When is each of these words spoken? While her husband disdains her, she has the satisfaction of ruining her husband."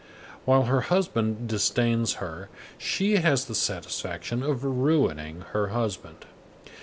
While 0.45 0.63
her 0.63 0.81
husband 0.89 1.47
disdains 1.47 2.13
her, 2.13 2.49
she 2.79 3.17
has 3.17 3.45
the 3.45 3.53
satisfaction 3.53 4.41
of 4.41 4.63
ruining 4.63 5.41
her 5.53 5.67
husband." 5.67 6.25